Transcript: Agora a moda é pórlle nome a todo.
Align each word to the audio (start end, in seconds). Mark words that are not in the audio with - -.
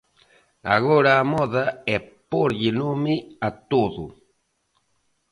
Agora 0.77 1.11
a 1.15 1.23
moda 1.33 1.65
é 1.95 1.97
pórlle 2.31 2.71
nome 2.81 3.15
a 3.47 3.49
todo. 3.71 4.05